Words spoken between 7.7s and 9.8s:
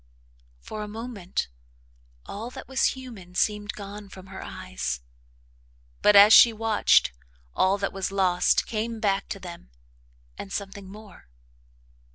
that was lost came back to them,